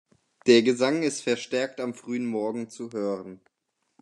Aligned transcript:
Der 0.47 0.63
Gesang 0.63 1.03
ist 1.03 1.21
verstärkt 1.21 1.79
am 1.79 1.93
frühen 1.93 2.25
Morgen 2.25 2.71
zu 2.71 2.91
hören. 2.91 3.39